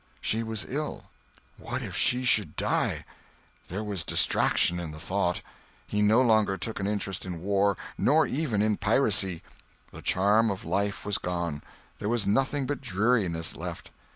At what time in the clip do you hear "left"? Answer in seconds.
13.55-13.91